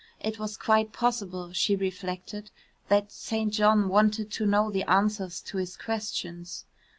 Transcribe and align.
It 0.19 0.39
was 0.39 0.57
quite 0.57 0.93
possible, 0.93 1.53
she 1.53 1.75
reflected, 1.75 2.49
that 2.89 3.11
St. 3.11 3.53
John 3.53 3.87
wanted 3.87 4.31
to 4.31 4.47
know 4.47 4.71
the 4.71 4.81
answers 4.89 5.39
to 5.41 5.57
his 5.57 5.77
questions. 5.77 6.65